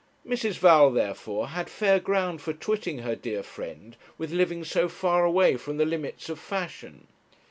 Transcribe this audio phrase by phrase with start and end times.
[0.25, 0.53] Mrs.
[0.57, 5.57] Val, therefore, had fair ground for twitting her dear friend with living so far away
[5.57, 7.05] from the limits of fashion.